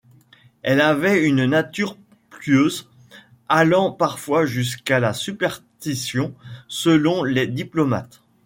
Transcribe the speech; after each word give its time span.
Elle 0.63 0.81
avait 0.81 1.23
une 1.27 1.45
nature 1.45 1.95
pieuse, 2.39 2.89
allant 3.49 3.91
parfois 3.91 4.47
jusqu'à 4.47 4.99
la 4.99 5.13
superstition 5.13 6.33
selon 6.67 7.23
les 7.23 7.45
diplomates. 7.45 8.23